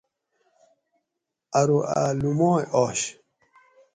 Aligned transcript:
ارو 1.59 1.79
اۤ 2.03 2.09
لُومائ 2.19 2.63
اش 2.83 2.99